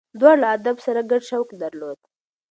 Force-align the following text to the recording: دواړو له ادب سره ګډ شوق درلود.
دواړو 0.19 0.39
له 0.41 0.47
ادب 0.55 0.77
سره 0.85 1.01
ګډ 1.11 1.21
شوق 1.29 1.47
درلود. 1.63 1.99